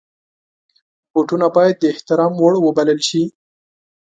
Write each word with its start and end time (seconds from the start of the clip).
بوټونه 1.13 1.47
باید 1.57 1.75
د 1.79 1.83
احترام 1.93 2.33
وړ 2.37 2.53
وبلل 2.59 2.99
شي. 3.09 3.23